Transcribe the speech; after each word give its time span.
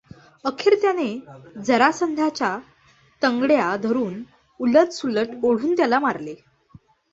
अखेर 0.45 0.75
त्याने 0.81 1.07
जरासंधाच्या 1.65 2.57
तंगड्या 3.21 3.75
धरून 3.75 4.21
उलटसुलट 4.59 5.27
ओढून 5.43 5.73
त्याला 5.73 5.99
मारले. 5.99 6.35